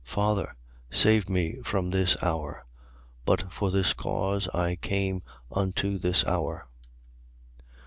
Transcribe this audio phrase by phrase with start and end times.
[0.03, 0.55] Father,
[0.89, 2.65] save me from this hour.
[3.23, 6.67] But for this cause I came unto this hour.